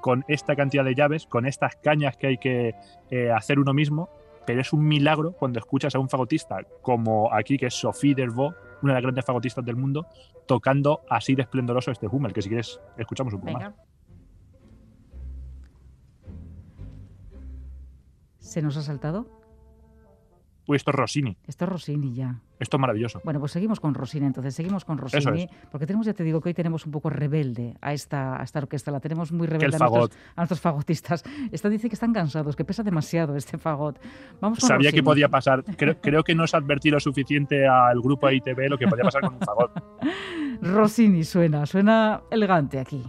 con 0.00 0.24
esta 0.28 0.54
cantidad 0.54 0.84
de 0.84 0.94
llaves, 0.94 1.26
con 1.26 1.46
estas 1.46 1.76
cañas 1.76 2.16
que 2.16 2.26
hay 2.26 2.38
que 2.38 2.74
eh, 3.10 3.30
hacer 3.30 3.58
uno 3.58 3.72
mismo, 3.72 4.10
pero 4.46 4.60
es 4.60 4.72
un 4.72 4.84
milagro 4.86 5.32
cuando 5.32 5.58
escuchas 5.58 5.94
a 5.94 5.98
un 5.98 6.08
fagotista 6.08 6.58
como 6.82 7.32
aquí, 7.32 7.56
que 7.56 7.66
es 7.66 7.74
Sophie 7.74 8.14
Dervaux, 8.14 8.54
una 8.82 8.92
de 8.92 8.96
las 8.96 9.02
grandes 9.02 9.24
fagotistas 9.24 9.64
del 9.64 9.76
mundo, 9.76 10.06
tocando 10.46 11.02
así 11.08 11.34
de 11.34 11.42
esplendoroso 11.42 11.90
este 11.90 12.08
Hummel, 12.08 12.32
que 12.32 12.42
si 12.42 12.48
quieres 12.48 12.80
escuchamos 12.98 13.32
un 13.34 13.40
poco 13.40 13.52
más. 13.52 13.72
¿Se 18.52 18.60
nos 18.60 18.76
ha 18.76 18.82
saltado? 18.82 19.26
uy, 20.66 20.76
esto 20.76 20.90
es 20.90 20.94
Rossini. 20.94 21.38
Esto 21.46 21.64
es 21.64 21.70
Rossini 21.70 22.14
ya. 22.14 22.38
Esto 22.58 22.76
es 22.76 22.80
maravilloso. 22.82 23.22
Bueno, 23.24 23.40
pues 23.40 23.52
seguimos 23.52 23.80
con 23.80 23.94
Rossini, 23.94 24.26
entonces 24.26 24.54
seguimos 24.54 24.84
con 24.84 24.98
Rossini, 24.98 25.48
porque 25.70 25.86
tenemos, 25.86 26.04
ya 26.04 26.12
te 26.12 26.22
digo, 26.22 26.42
que 26.42 26.50
hoy 26.50 26.54
tenemos 26.54 26.84
un 26.84 26.92
poco 26.92 27.08
rebelde 27.08 27.78
a 27.80 27.94
esta, 27.94 28.38
a 28.38 28.44
esta 28.44 28.58
orquesta, 28.58 28.90
la 28.90 29.00
tenemos 29.00 29.32
muy 29.32 29.46
rebelde 29.46 29.76
a 29.76 29.78
nuestros, 29.78 30.10
a 30.36 30.40
nuestros, 30.42 30.60
fagotistas. 30.60 31.24
Esta 31.50 31.70
dice 31.70 31.88
que 31.88 31.94
están 31.94 32.12
cansados, 32.12 32.54
que 32.54 32.66
pesa 32.66 32.82
demasiado 32.82 33.36
este 33.36 33.56
fagot. 33.56 33.98
Vamos 34.38 34.58
con 34.58 34.68
Sabía 34.68 34.92
que 34.92 35.02
podía 35.02 35.30
pasar, 35.30 35.64
creo, 35.64 35.98
creo 35.98 36.22
que 36.22 36.34
no 36.34 36.44
os 36.44 36.52
advertí 36.52 36.90
lo 36.90 37.00
suficiente 37.00 37.66
al 37.66 38.02
grupo 38.02 38.30
ITV 38.30 38.68
lo 38.68 38.76
que 38.76 38.86
podía 38.86 39.04
pasar 39.04 39.22
con 39.22 39.32
un 39.32 39.40
fagot. 39.40 39.72
Rossini 40.60 41.24
suena, 41.24 41.64
suena 41.64 42.20
elegante 42.30 42.78
aquí. 42.78 43.02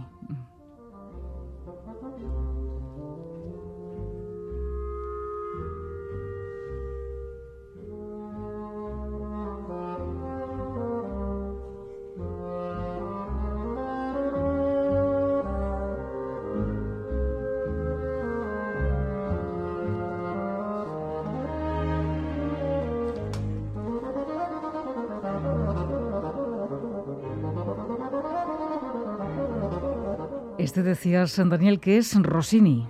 Este 30.64 30.82
decías, 30.82 31.36
Daniel, 31.36 31.78
que 31.78 31.98
es 31.98 32.14
Rossini. 32.22 32.88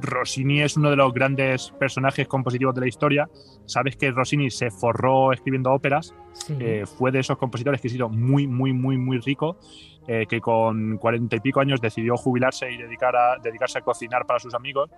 Rossini 0.00 0.62
es 0.62 0.76
uno 0.76 0.90
de 0.90 0.96
los 0.96 1.14
grandes 1.14 1.70
personajes 1.78 2.26
compositivos 2.26 2.74
de 2.74 2.80
la 2.80 2.88
historia. 2.88 3.30
Sabes 3.64 3.94
que 3.94 4.10
Rossini 4.10 4.50
se 4.50 4.72
forró 4.72 5.32
escribiendo 5.32 5.70
óperas. 5.70 6.12
Eh, 6.58 6.84
fue 6.98 7.12
de 7.12 7.20
esos 7.20 7.38
compositores 7.38 7.80
que 7.80 7.86
ha 7.86 7.90
sido 7.92 8.08
muy, 8.08 8.48
muy, 8.48 8.72
muy, 8.72 8.98
muy 8.98 9.20
rico. 9.20 9.56
Eh, 10.08 10.26
que 10.28 10.40
con 10.40 10.96
cuarenta 10.96 11.36
y 11.36 11.40
pico 11.40 11.60
años 11.60 11.80
decidió 11.80 12.16
jubilarse 12.16 12.72
y 12.72 12.76
dedicar 12.76 13.14
a, 13.14 13.38
dedicarse 13.40 13.78
a 13.78 13.82
cocinar 13.82 14.26
para 14.26 14.40
sus 14.40 14.52
amigos. 14.54 14.90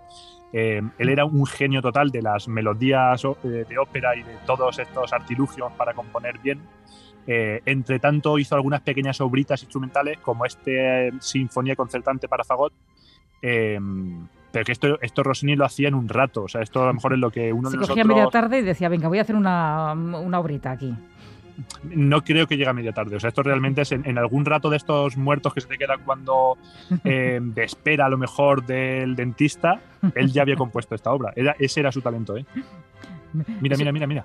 Eh, 0.55 0.81
él 0.97 1.09
era 1.11 1.27
un 1.27 1.45
genio 1.45 1.83
total 1.83 2.09
de 2.09 2.23
las 2.23 2.49
melodías 2.49 3.21
de 3.43 3.79
ópera 3.79 4.17
y 4.17 4.23
de 4.23 4.37
todos 4.47 4.79
estos 4.79 5.13
artilugios 5.13 5.71
para 5.73 5.93
componer 5.93 6.39
bien. 6.39 6.63
Eh, 7.27 7.61
entre 7.67 7.99
tanto, 7.99 8.39
hizo 8.39 8.55
algunas 8.55 8.81
pequeñas 8.81 9.21
obritas 9.21 9.63
instrumentales, 9.63 10.19
como 10.19 10.45
este 10.45 11.09
eh, 11.09 11.13
Sinfonía 11.21 11.77
Concertante 11.77 12.29
para 12.29 12.45
Fagot. 12.45 12.73
Em, 13.41 14.27
pero 14.51 14.65
que 14.65 14.73
esto, 14.73 15.01
esto 15.01 15.23
Rossini 15.23 15.57
lo 15.57 15.65
hacía 15.65 15.89
en 15.89 15.95
un 15.95 16.09
rato. 16.09 16.45
O 16.45 16.49
sea, 16.49 16.61
esto 16.63 16.83
a 16.83 16.87
lo 16.87 16.95
mejor 16.95 17.15
es 17.15 17.19
lo 17.19 17.31
que 17.31 17.53
uno 17.53 17.71
Se 17.71 17.79
de 17.79 17.87
cogía 17.87 18.05
media 18.05 18.27
tarde 18.27 18.59
y 18.59 18.63
decía, 18.63 18.89
venga, 18.89 19.09
voy 19.09 19.19
a 19.19 19.23
hacer 19.23 19.37
una, 19.37 19.93
una 19.93 20.41
obrita 20.41 20.71
aquí. 20.71 20.95
No 21.85 22.23
creo 22.23 22.47
que 22.47 22.57
llegue 22.57 22.69
a 22.69 22.73
media 22.73 22.93
tarde. 22.93 23.17
O 23.17 23.21
sea, 23.21 23.29
esto 23.29 23.43
realmente 23.43 23.83
es 23.83 23.93
en, 23.93 24.19
algún 24.19 24.45
rato 24.45 24.71
de 24.71 24.77
estos 24.77 25.17
muertos 25.17 25.55
que 25.55 25.61
se 25.61 25.69
te 25.69 25.79
quedan 25.79 26.01
cuando 26.05 26.59
eh, 27.05 27.41
de 27.43 27.65
espera 27.65 28.07
a 28.07 28.09
lo 28.09 28.19
mejor 28.19 28.65
del 28.65 29.17
dentista, 29.17 29.81
él 30.15 30.33
ya 30.33 30.43
había 30.43 30.57
compuesto 30.57 30.95
esta 30.95 31.13
obra. 31.13 31.33
ese 31.59 31.81
era 31.81 31.93
su 31.93 32.01
talento, 32.01 32.37
¿eh? 32.37 32.45
Mira, 33.61 33.77
mira, 33.77 33.93
mira, 33.93 34.07
mira. 34.07 34.25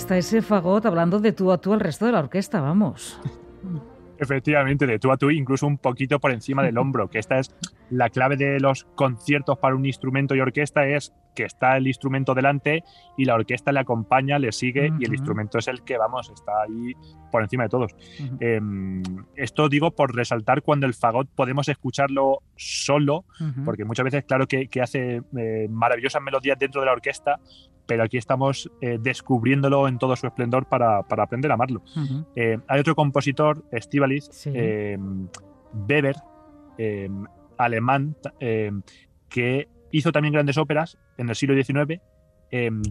Está 0.00 0.16
ese 0.16 0.40
fagot 0.40 0.86
hablando 0.86 1.20
de 1.20 1.32
tú 1.32 1.52
a 1.52 1.58
tú 1.58 1.74
al 1.74 1.80
resto 1.80 2.06
de 2.06 2.12
la 2.12 2.20
orquesta, 2.20 2.62
vamos. 2.62 3.20
Efectivamente, 4.18 4.86
de 4.86 4.98
tú 4.98 5.12
a 5.12 5.18
tú, 5.18 5.30
incluso 5.30 5.66
un 5.66 5.76
poquito 5.76 6.18
por 6.18 6.30
encima 6.30 6.62
del 6.62 6.78
hombro, 6.78 7.08
que 7.08 7.18
esta 7.18 7.38
es 7.38 7.54
la 7.90 8.08
clave 8.08 8.36
de 8.36 8.60
los 8.60 8.84
conciertos 8.94 9.58
para 9.58 9.74
un 9.74 9.84
instrumento 9.84 10.34
y 10.34 10.40
orquesta, 10.40 10.86
es 10.86 11.12
que 11.34 11.44
está 11.44 11.76
el 11.76 11.86
instrumento 11.86 12.34
delante 12.34 12.82
y 13.16 13.24
la 13.26 13.34
orquesta 13.34 13.72
le 13.72 13.80
acompaña, 13.80 14.38
le 14.38 14.52
sigue 14.52 14.90
y 14.98 15.04
el 15.04 15.12
instrumento 15.12 15.58
es 15.58 15.68
el 15.68 15.82
que, 15.82 15.98
vamos, 15.98 16.30
está 16.30 16.62
ahí 16.62 16.94
por 17.30 17.42
encima 17.42 17.64
de 17.64 17.68
todos. 17.68 17.94
Em, 18.40 19.02
esto 19.36 19.68
digo 19.68 19.90
por 19.90 20.14
resaltar 20.14 20.62
cuando 20.62 20.86
el 20.86 20.94
fagot 20.94 21.28
podemos 21.28 21.68
escucharlo 21.68 22.42
solo, 22.56 23.24
porque 23.64 23.84
muchas 23.84 24.04
veces, 24.04 24.24
claro 24.24 24.46
que, 24.46 24.68
hace 24.80 25.22
eh, 25.36 25.68
maravillosas 25.70 26.22
melodías 26.22 26.58
dentro 26.58 26.80
de 26.80 26.86
la 26.86 26.92
orquesta, 26.92 27.38
pero 27.90 28.04
aquí 28.04 28.18
estamos 28.18 28.70
eh, 28.80 28.98
descubriéndolo 29.02 29.88
en 29.88 29.98
todo 29.98 30.14
su 30.14 30.24
esplendor 30.24 30.66
para, 30.66 30.98
aprender 30.98 31.50
a 31.50 31.54
amarlo. 31.54 31.82
Eh, 32.36 32.56
hay 32.68 32.78
otro 32.78 32.94
compositor, 32.94 33.64
Estivalis, 33.72 34.30
em, 34.46 35.26
Weber, 35.88 36.14
em, 36.78 37.24
alemán, 37.58 38.14
que 39.28 39.68
hizo 39.90 40.12
también 40.12 40.34
grandes 40.34 40.56
óperas 40.56 40.98
en 41.18 41.30
el 41.30 41.34
siglo 41.34 41.60
XIX. 41.60 42.00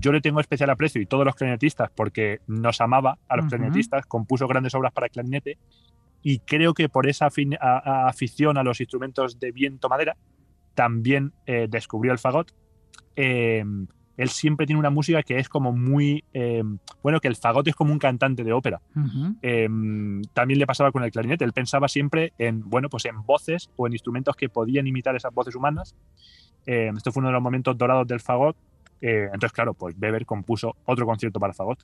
Yo 0.02 0.12
le 0.12 0.20
tengo 0.20 0.42
especial 0.42 0.70
aprecio 0.70 1.02
y 1.02 1.06
todos 1.06 1.24
los 1.24 1.36
clarinetistas 1.36 1.90
porque 1.96 2.42
nos 2.46 2.82
amaba 2.82 3.20
a 3.30 3.38
los 3.38 3.46
clarinetistas, 3.46 4.06
compuso 4.06 4.50
grandes 4.50 4.76
obras 4.76 4.92
para 4.92 5.08
clarinete 5.08 5.58
y 6.22 6.40
creo 6.40 6.74
que 6.74 6.90
por 6.90 7.08
esa 7.08 7.30
afición 8.06 8.58
a 8.58 8.64
los 8.64 8.82
instrumentos 8.82 9.40
de 9.40 9.54
viento 9.54 9.88
madera 9.88 10.18
también 10.74 11.32
eh, 11.46 11.68
descubrió 11.70 12.12
el 12.12 12.20
fagot. 12.20 12.52
Él 14.20 14.30
siempre 14.30 14.66
tiene 14.66 14.80
una 14.80 14.90
música 14.90 15.24
que 15.24 15.40
es 15.40 15.50
como 15.50 15.72
muy 15.72 16.24
em, 16.34 16.78
bueno 17.02 17.20
que 17.20 17.28
el 17.28 17.36
fagot 17.36 17.68
es 17.68 17.76
como 17.76 17.94
un 17.94 18.00
cantante 18.00 18.44
de 18.44 18.54
ópera 18.54 18.82
también 20.34 20.60
le 20.60 20.68
pasaba 20.68 20.92
con 20.92 21.04
el 21.04 21.12
clarinete 21.12 21.46
él 21.46 21.54
pensaba 21.54 21.88
siempre 21.88 22.34
en 22.38 22.70
bueno 22.70 22.90
pues 22.90 23.06
en 23.06 23.24
voces 23.26 23.70
o 23.76 23.88
en 23.88 23.94
instrumentos 23.94 24.36
que 24.36 24.50
podían 24.50 24.88
imitar 24.88 25.16
esas 25.16 25.34
voces 25.34 25.56
humanas 25.56 25.96
eh, 26.66 26.92
esto 26.96 27.12
fue 27.12 27.22
uno 27.22 27.30
de 27.30 27.34
los 27.34 27.42
momentos 27.42 27.78
dorados 27.78 28.08
del 28.08 28.20
fagot. 28.20 28.56
Eh, 29.02 29.26
entonces, 29.26 29.52
claro, 29.52 29.74
pues 29.74 29.96
Weber 30.00 30.26
compuso 30.26 30.76
otro 30.86 31.06
concierto 31.06 31.40
para 31.40 31.54
fagot. 31.54 31.80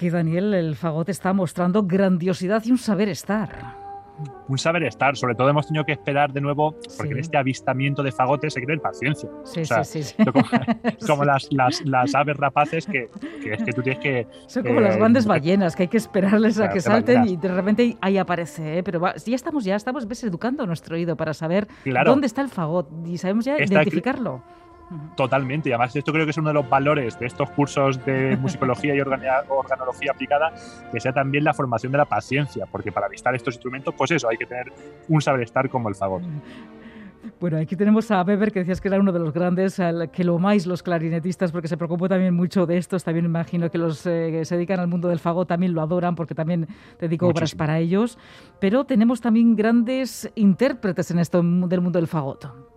Aquí 0.00 0.08
Daniel, 0.08 0.54
el 0.54 0.76
fagot 0.76 1.10
está 1.10 1.34
mostrando 1.34 1.82
grandiosidad 1.82 2.64
y 2.64 2.70
un 2.70 2.78
saber 2.78 3.10
estar 3.10 3.50
un 4.48 4.56
saber 4.56 4.82
estar. 4.84 5.14
Sobre 5.14 5.34
todo 5.34 5.50
hemos 5.50 5.66
tenido 5.66 5.84
que 5.84 5.92
esperar 5.92 6.32
de 6.32 6.40
nuevo, 6.40 6.74
porque 6.96 7.12
en 7.12 7.18
este 7.18 7.36
avistamiento 7.36 8.02
de 8.02 8.10
fagotes 8.10 8.54
se 8.54 8.60
quiere 8.60 8.80
paciencia. 8.80 9.28
Sí, 9.44 9.62
sí, 9.64 10.02
sí, 10.02 10.14
Como, 11.06 11.24
las, 11.24 11.48
las, 11.50 12.14
aves 12.14 12.36
rapaces 12.36 12.86
que, 12.86 13.08
es 13.44 13.62
que 13.62 13.72
tú 13.74 13.82
tienes 13.82 14.02
que. 14.02 14.26
Son 14.46 14.64
como 14.64 14.80
las 14.80 14.96
eh, 14.96 14.98
grandes 14.98 15.26
ballenas, 15.26 15.76
que 15.76 15.82
hay 15.82 15.88
que 15.88 15.98
esperarles 15.98 16.58
a 16.58 16.70
que 16.70 16.80
salten 16.80 17.26
y 17.28 17.36
de 17.36 17.48
repente 17.48 17.98
ahí 18.00 18.16
aparece. 18.16 18.78
¿eh? 18.78 18.82
Pero 18.82 19.02
ya 19.14 19.36
estamos, 19.36 19.64
ya 19.64 19.76
estamos 19.76 20.06
ves, 20.08 20.24
educando 20.24 20.66
nuestro 20.66 20.96
oído 20.96 21.14
para 21.14 21.34
saber 21.34 21.68
dónde 22.06 22.26
está 22.26 22.40
el 22.40 22.48
fagot 22.48 22.88
y 23.06 23.18
sabemos 23.18 23.44
ya 23.44 23.58
identificarlo. 23.58 24.42
Totalmente, 25.16 25.68
y 25.68 25.72
además 25.72 25.94
esto 25.94 26.12
creo 26.12 26.24
que 26.24 26.30
es 26.30 26.38
uno 26.38 26.48
de 26.48 26.54
los 26.54 26.68
valores 26.68 27.18
de 27.18 27.26
estos 27.26 27.48
cursos 27.50 28.04
de 28.04 28.36
musicología 28.40 28.94
y 28.94 29.00
organología 29.00 30.12
aplicada, 30.12 30.52
que 30.90 30.98
sea 30.98 31.12
también 31.12 31.44
la 31.44 31.54
formación 31.54 31.92
de 31.92 31.98
la 31.98 32.06
paciencia, 32.06 32.66
porque 32.66 32.90
para 32.90 33.06
avistar 33.06 33.34
estos 33.34 33.54
instrumentos, 33.54 33.94
pues 33.96 34.10
eso, 34.10 34.28
hay 34.28 34.36
que 34.36 34.46
tener 34.46 34.72
un 35.08 35.20
saber 35.20 35.42
estar 35.42 35.68
como 35.68 35.88
el 35.88 35.94
fagot. 35.94 36.22
Bueno, 37.38 37.58
aquí 37.58 37.76
tenemos 37.76 38.10
a 38.10 38.22
Weber, 38.22 38.50
que 38.50 38.60
decías 38.60 38.80
que 38.80 38.88
era 38.88 38.98
uno 38.98 39.12
de 39.12 39.18
los 39.18 39.32
grandes, 39.32 39.80
que 40.12 40.24
lo 40.24 40.38
más 40.38 40.66
los 40.66 40.82
clarinetistas, 40.82 41.52
porque 41.52 41.68
se 41.68 41.76
preocupó 41.76 42.08
también 42.08 42.34
mucho 42.34 42.66
de 42.66 42.78
estos. 42.78 43.04
También 43.04 43.26
imagino 43.26 43.70
que 43.70 43.78
los 43.78 44.06
eh, 44.06 44.28
que 44.30 44.44
se 44.44 44.56
dedican 44.56 44.80
al 44.80 44.88
mundo 44.88 45.08
del 45.08 45.18
fagot 45.18 45.48
también 45.48 45.74
lo 45.74 45.82
adoran, 45.82 46.14
porque 46.14 46.34
también 46.34 46.66
dedico 46.98 47.28
obras 47.28 47.54
para 47.54 47.78
ellos. 47.78 48.18
Pero 48.58 48.84
tenemos 48.84 49.20
también 49.20 49.54
grandes 49.54 50.30
intérpretes 50.34 51.10
en 51.10 51.18
esto 51.18 51.38
del 51.42 51.80
mundo 51.80 51.98
del 51.98 52.08
fagot 52.08 52.69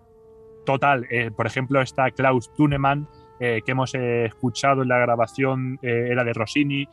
total. 0.65 1.05
Eh, 1.09 1.31
por 1.31 1.47
ejemplo, 1.47 1.81
está 1.81 2.11
Klaus 2.11 2.53
Tunemann, 2.53 3.07
eh, 3.39 3.61
que 3.65 3.71
hemos 3.71 3.93
eh, 3.95 4.25
escuchado 4.25 4.83
en 4.83 4.89
la 4.89 4.97
grabación, 4.99 5.79
era 5.81 6.23
de 6.23 6.33
Rossini, 6.33 6.87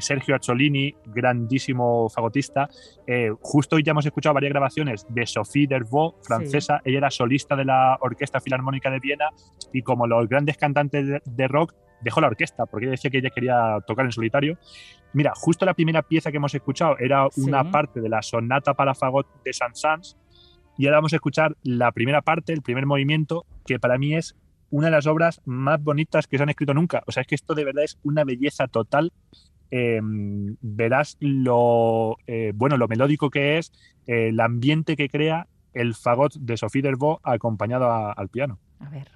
Sergio 0.00 0.34
Acciolini, 0.34 0.94
grandísimo 1.06 2.08
fagotista. 2.10 2.68
justo 3.40 3.76
hoy 3.76 3.82
ya 3.82 3.92
hemos 3.92 4.04
escuchado 4.04 4.34
varias 4.34 4.52
grabaciones 4.52 5.06
de 5.08 5.26
Sophie 5.26 5.66
Dervaux, 5.66 6.16
francesa. 6.26 6.80
Ella 6.84 6.98
era 6.98 7.10
solista 7.10 7.56
de 7.56 7.64
la 7.64 7.96
Orquesta 8.00 8.40
Filarmónica 8.40 8.90
de 8.90 8.98
Viena 8.98 9.30
y 9.72 9.82
como 9.82 10.06
los 10.06 10.28
grandes 10.28 10.56
cantantes 10.56 11.22
de, 11.24 11.48
rock, 11.48 11.74
dejó 12.00 12.20
la 12.20 12.26
orquesta 12.26 12.66
porque 12.66 12.86
ella 12.86 12.92
decía 12.92 13.10
que 13.10 13.18
ella 13.18 13.30
quería 13.30 13.78
tocar 13.86 14.04
en 14.04 14.12
solitario. 14.12 14.58
Mira, 15.14 15.32
justo 15.34 15.64
la 15.64 15.74
primera 15.74 16.02
pieza 16.02 16.30
que 16.30 16.38
hemos 16.38 16.54
escuchado 16.54 16.96
era 16.98 17.28
una 17.36 17.70
parte 17.70 18.00
de 18.00 18.08
la 18.08 18.20
sonata 18.20 18.74
para 18.74 18.94
fagot 18.94 19.26
de 19.44 19.52
Saint-Saëns, 19.52 20.16
y 20.76 20.86
ahora 20.86 20.98
vamos 20.98 21.12
a 21.12 21.16
escuchar 21.16 21.56
la 21.62 21.92
primera 21.92 22.22
parte, 22.22 22.52
el 22.52 22.62
primer 22.62 22.86
movimiento, 22.86 23.46
que 23.66 23.78
para 23.78 23.98
mí 23.98 24.14
es 24.14 24.34
una 24.70 24.88
de 24.88 24.92
las 24.92 25.06
obras 25.06 25.40
más 25.44 25.82
bonitas 25.82 26.26
que 26.26 26.36
se 26.36 26.42
han 26.42 26.48
escrito 26.48 26.74
nunca. 26.74 27.02
O 27.06 27.12
sea, 27.12 27.20
es 27.20 27.26
que 27.26 27.36
esto 27.36 27.54
de 27.54 27.64
verdad 27.64 27.84
es 27.84 27.98
una 28.02 28.24
belleza 28.24 28.66
total. 28.66 29.12
Em, 29.70 30.56
verás 30.60 31.16
lo 31.20 32.16
eh, 32.26 32.52
bueno, 32.54 32.76
lo 32.76 32.88
melódico 32.88 33.30
que 33.30 33.58
es, 33.58 33.72
el 34.06 34.38
ambiente 34.40 34.96
que 34.96 35.08
crea 35.08 35.46
el 35.72 35.94
fagot 35.94 36.34
de 36.34 36.56
Sophie 36.56 36.82
Dervaux 36.82 37.20
acompañado 37.24 37.90
al 37.90 38.28
piano. 38.28 38.58
A 38.80 38.88
ver. 38.88 39.08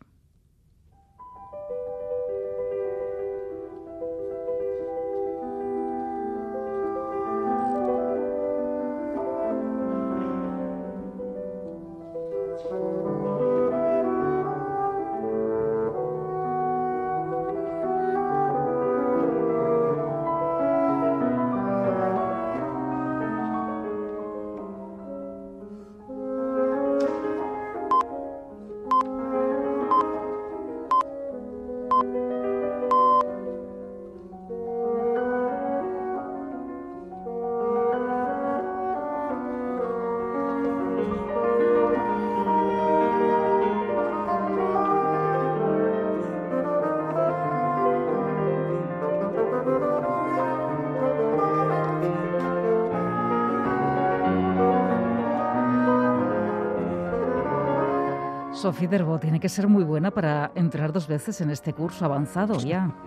Sofía 58.59 58.89
Derbo 58.89 59.21
tiene 59.21 59.39
que 59.39 59.49
ser 59.49 59.69
muy 59.69 59.85
buena 59.85 60.11
para 60.11 60.51
entrar 60.57 60.93
dos 60.93 61.07
veces 61.07 61.41
en 61.41 61.51
este 61.51 61.73
curso 61.73 62.05
avanzado 62.05 62.59
ya. 62.59 62.91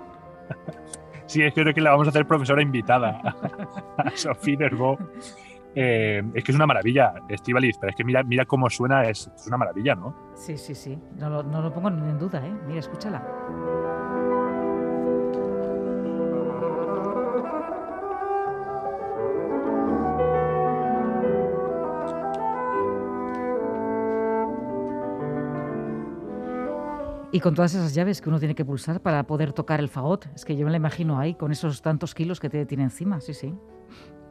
Sí, 1.27 1.41
es 1.41 1.53
que 1.53 1.61
creo 1.61 1.73
que 1.73 1.79
la 1.79 1.91
vamos 1.91 2.07
a 2.07 2.09
hacer 2.09 2.27
profesora 2.27 2.61
invitada 2.61 3.21
a 3.97 4.11
Sofía 4.15 4.57
Derbo. 4.57 4.97
Eh, 5.73 6.21
es 6.33 6.43
que 6.43 6.51
es 6.51 6.55
una 6.57 6.67
maravilla, 6.67 7.13
Estivaliz, 7.29 7.77
pero 7.79 7.91
es 7.91 7.95
que 7.95 8.03
mira, 8.03 8.21
mira 8.23 8.45
cómo 8.45 8.69
suena, 8.69 9.03
es, 9.03 9.31
una 9.47 9.55
maravilla, 9.55 9.95
¿no? 9.95 10.13
Sí, 10.35 10.57
sí, 10.57 10.75
sí, 10.75 10.99
no 11.17 11.29
lo, 11.29 11.43
no 11.43 11.61
lo 11.61 11.73
pongo 11.73 11.89
ni 11.89 12.09
en 12.09 12.19
duda, 12.19 12.45
¿eh? 12.45 12.53
Mira, 12.67 12.81
escúchala. 12.81 13.23
Y 27.33 27.39
con 27.39 27.55
todas 27.55 27.73
esas 27.73 27.93
llaves 27.93 28.21
que 28.21 28.29
uno 28.29 28.39
tiene 28.39 28.55
que 28.55 28.65
pulsar 28.65 29.01
para 29.01 29.23
poder 29.23 29.53
tocar 29.53 29.79
el 29.79 29.87
fagot. 29.87 30.27
Es 30.35 30.43
que 30.43 30.55
yo 30.55 30.65
me 30.65 30.71
la 30.71 30.77
imagino 30.77 31.17
ahí, 31.17 31.33
con 31.33 31.51
esos 31.51 31.81
tantos 31.81 32.13
kilos 32.13 32.39
que 32.39 32.49
te 32.49 32.65
tiene 32.65 32.83
encima, 32.83 33.21
sí, 33.21 33.33
sí. 33.33 33.53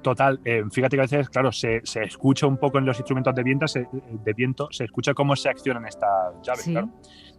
Total, 0.03 0.41
eh, 0.45 0.63
fíjate 0.71 0.97
que 0.97 1.01
a 1.01 1.05
veces, 1.05 1.29
claro, 1.29 1.53
se, 1.53 1.81
se, 1.85 2.03
escucha 2.03 2.47
un 2.47 2.57
poco 2.57 2.79
en 2.79 2.87
los 2.87 2.99
instrumentos 2.99 3.35
de 3.35 3.43
viento, 3.43 3.69
se, 3.69 3.87
de 3.91 4.33
viento, 4.33 4.69
se 4.71 4.85
escucha 4.85 5.13
cómo 5.13 5.37
se 5.37 5.51
accionan 5.51 5.87
estas 5.87 6.35
llaves, 6.43 6.65
claro. 6.65 6.89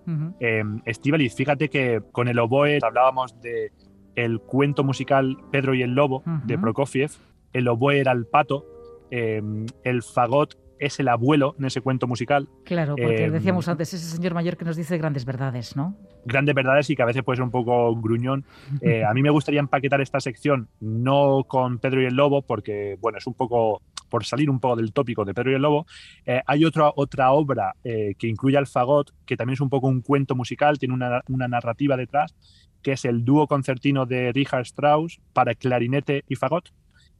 Uh 0.07 0.33
fíjate 1.35 1.69
que 1.69 2.01
con 2.11 2.27
el 2.27 2.39
oboe 2.39 2.79
hablábamos 2.81 3.39
de 3.39 3.71
el 4.15 4.39
cuento 4.41 4.83
musical 4.83 5.37
Pedro 5.51 5.75
y 5.75 5.83
el 5.83 5.91
Lobo 5.91 6.23
de 6.45 6.57
Prokofiev, 6.57 7.11
el 7.53 7.67
oboe 7.67 7.99
era 7.99 8.11
el 8.11 8.25
pato, 8.25 8.65
em, 9.11 9.65
el 9.83 10.01
fagot 10.01 10.55
es 10.81 10.99
el 10.99 11.07
abuelo 11.07 11.55
en 11.59 11.65
ese 11.65 11.79
cuento 11.79 12.07
musical. 12.07 12.49
Claro, 12.65 12.95
porque 12.95 13.25
em, 13.25 13.31
decíamos 13.31 13.67
antes, 13.67 13.93
ese 13.93 14.17
señor 14.17 14.33
mayor 14.33 14.57
que 14.57 14.65
nos 14.65 14.75
dice 14.75 14.97
grandes 14.97 15.25
verdades, 15.25 15.75
¿no? 15.75 15.95
Grandes 16.25 16.55
verdades 16.55 16.89
y 16.89 16.95
que 16.95 17.03
a 17.03 17.05
veces 17.05 17.23
puede 17.23 17.37
ser 17.37 17.43
un 17.43 17.51
poco 17.51 17.95
gruñón. 17.95 18.45
Eh, 18.81 19.03
a 19.05 19.13
mí 19.13 19.21
me 19.21 19.29
gustaría 19.29 19.59
empaquetar 19.59 20.01
esta 20.01 20.19
sección 20.19 20.67
no 20.79 21.43
con 21.47 21.77
Pedro 21.77 22.01
y 22.01 22.05
el 22.05 22.15
Lobo, 22.15 22.41
porque, 22.41 22.97
bueno, 22.99 23.19
es 23.19 23.27
un 23.27 23.35
poco 23.35 23.81
por 24.09 24.25
salir 24.25 24.49
un 24.49 24.59
poco 24.59 24.75
del 24.75 24.91
tópico 24.91 25.23
de 25.23 25.33
Pedro 25.33 25.51
y 25.51 25.55
el 25.55 25.61
Lobo, 25.61 25.85
eh, 26.25 26.41
hay 26.47 26.65
otra, 26.65 26.91
otra 26.95 27.31
obra 27.31 27.75
eh, 27.83 28.15
que 28.17 28.27
incluye 28.27 28.57
al 28.57 28.67
fagot, 28.67 29.11
que 29.25 29.37
también 29.37 29.53
es 29.53 29.61
un 29.61 29.69
poco 29.69 29.87
un 29.87 30.01
cuento 30.01 30.35
musical, 30.35 30.79
tiene 30.79 30.95
una, 30.95 31.21
una 31.29 31.47
narrativa 31.47 31.95
detrás, 31.95 32.35
que 32.81 32.93
es 32.93 33.05
el 33.05 33.23
dúo 33.23 33.47
concertino 33.47 34.05
de 34.05 34.31
Richard 34.33 34.63
Strauss 34.63 35.21
para 35.33 35.53
clarinete 35.53 36.23
y 36.27 36.35
fagot, 36.35 36.71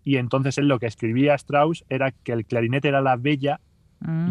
y 0.04 0.18
entonces 0.18 0.58
él 0.58 0.68
lo 0.68 0.80
que 0.80 0.88
escribía 0.88 1.36
Strauss 1.36 1.84
era 1.90 2.12
que 2.12 2.34
el 2.34 2.46
clarinete 2.46 2.88
era 2.88 3.02
la 3.02 3.16
bella 3.16 3.60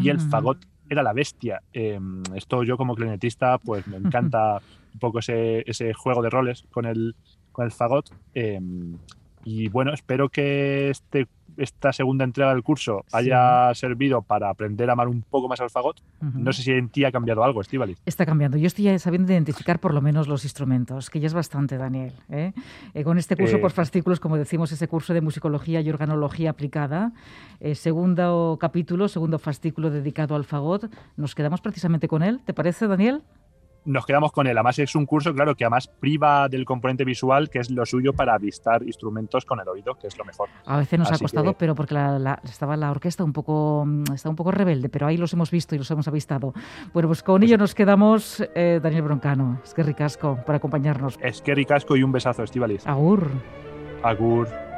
y 0.00 0.08
el 0.08 0.18
mm. 0.18 0.30
fagot 0.30 0.58
era 0.88 1.02
la 1.02 1.12
bestia. 1.12 1.62
Em, 1.72 2.22
esto 2.34 2.64
yo 2.64 2.76
como 2.76 2.96
clarinetista 2.96 3.58
pues 3.58 3.86
me 3.86 3.96
encanta 3.96 4.56
un 4.94 4.98
poco 4.98 5.20
ese, 5.20 5.62
ese 5.66 5.94
juego 5.94 6.22
de 6.22 6.30
roles 6.30 6.64
con 6.70 6.86
el, 6.86 7.14
con 7.52 7.64
el 7.64 7.70
fagot. 7.70 8.10
Em, 8.34 8.96
y 9.44 9.68
bueno, 9.68 9.92
espero 9.92 10.28
que 10.28 10.90
este 10.90 11.26
esta 11.56 11.92
segunda 11.92 12.24
entrega 12.24 12.52
del 12.52 12.62
curso 12.62 13.04
haya 13.12 13.72
servido 13.74 14.22
para 14.22 14.50
aprender 14.50 14.88
a 14.88 14.94
amar 14.94 15.08
un 15.08 15.22
poco 15.22 15.48
más 15.48 15.60
al 15.60 15.70
fagot. 15.70 16.00
No 16.20 16.52
sé 16.52 16.62
si 16.62 16.72
en 16.72 16.88
ti 16.88 17.04
ha 17.04 17.12
cambiado 17.12 17.44
algo, 17.44 17.60
Estivali. 17.60 17.96
Está 18.06 18.26
cambiando. 18.26 18.56
Yo 18.56 18.66
estoy 18.66 18.86
ya 18.86 18.98
sabiendo 18.98 19.32
identificar 19.32 19.78
por 19.78 19.94
lo 19.94 20.00
menos 20.00 20.28
los 20.28 20.44
instrumentos, 20.44 21.10
que 21.10 21.20
ya 21.20 21.26
es 21.26 21.34
bastante, 21.34 21.76
Daniel. 21.76 22.12
¿eh? 22.30 22.52
Eh, 22.94 23.04
con 23.04 23.18
este 23.18 23.36
curso 23.36 23.60
por 23.60 23.72
fascículos, 23.72 24.20
como 24.20 24.36
decimos, 24.36 24.72
ese 24.72 24.88
curso 24.88 25.14
de 25.14 25.20
musicología 25.20 25.80
y 25.80 25.90
organología 25.90 26.50
aplicada, 26.50 27.12
eh, 27.60 27.74
segundo 27.74 28.58
capítulo, 28.60 29.08
segundo 29.08 29.38
fascículo 29.38 29.90
dedicado 29.90 30.36
al 30.36 30.44
fagot, 30.44 30.90
nos 31.16 31.34
quedamos 31.34 31.60
precisamente 31.60 32.08
con 32.08 32.22
él. 32.22 32.40
¿Te 32.44 32.54
parece, 32.54 32.86
Daniel? 32.86 33.22
Nos 33.84 34.06
quedamos 34.06 34.32
con 34.32 34.46
él. 34.46 34.56
Además 34.56 34.78
es 34.78 34.94
un 34.94 35.06
curso, 35.06 35.32
claro, 35.34 35.54
que 35.54 35.64
además 35.64 35.88
priva 35.88 36.48
del 36.48 36.64
componente 36.64 37.04
visual, 37.04 37.50
que 37.50 37.58
es 37.58 37.70
lo 37.70 37.84
suyo 37.86 38.12
para 38.12 38.34
avistar 38.34 38.82
instrumentos 38.82 39.44
con 39.44 39.60
el 39.60 39.68
oído, 39.68 39.94
que 39.94 40.06
es 40.06 40.18
lo 40.18 40.24
mejor. 40.24 40.48
A 40.66 40.78
veces 40.78 40.98
nos 40.98 41.12
ha 41.12 41.18
costado, 41.18 41.54
pero 41.54 41.74
porque 41.74 41.96
estaba 42.44 42.76
la 42.76 42.90
orquesta 42.90 43.24
un 43.24 43.32
poco, 43.32 43.84
mm, 43.86 44.12
está 44.14 44.28
un 44.28 44.36
poco 44.36 44.50
rebelde, 44.50 44.88
pero 44.88 45.06
ahí 45.06 45.16
los 45.16 45.32
hemos 45.32 45.50
visto 45.50 45.74
y 45.74 45.78
los 45.78 45.90
hemos 45.90 46.08
avistado. 46.08 46.52
Bueno, 46.92 47.08
pues 47.08 47.22
con 47.22 47.42
ello 47.42 47.56
nos 47.58 47.74
quedamos, 47.74 48.42
eh, 48.54 48.80
Daniel 48.82 49.02
Broncano. 49.02 49.60
Es 49.64 49.74
que 49.74 49.82
ricasco 49.82 50.38
por 50.44 50.54
acompañarnos. 50.54 51.18
Es 51.20 51.42
que 51.42 51.54
ricasco 51.54 51.96
y 51.96 52.02
un 52.02 52.12
besazo, 52.12 52.42
Estivaliz. 52.42 52.86
Agur. 52.86 53.30
Agur. 54.02 54.69